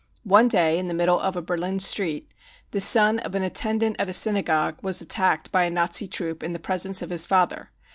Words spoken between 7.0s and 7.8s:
of his father.